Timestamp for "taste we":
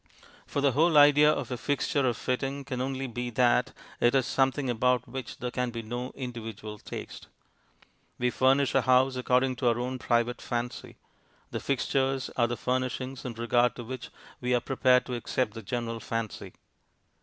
6.79-8.31